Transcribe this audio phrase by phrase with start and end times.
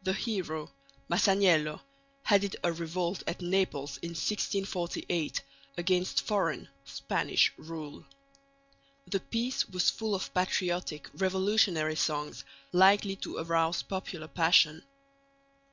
[0.00, 0.70] The hero,
[1.10, 1.80] Masaniello,
[2.22, 5.42] headed a revolt at Naples in 1648
[5.76, 8.06] against foreign (Spanish) rule.
[9.08, 14.84] The piece was full of patriotic, revolutionary songs likely to arouse popular passion.